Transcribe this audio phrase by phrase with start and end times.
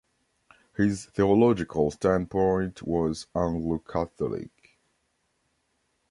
[0.77, 4.79] His theological standpoint was Anglo-Catholic.